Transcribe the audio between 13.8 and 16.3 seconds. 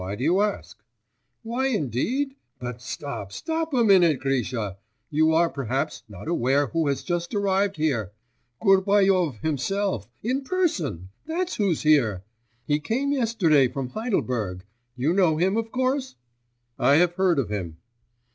Heidelberg. You know him of course?'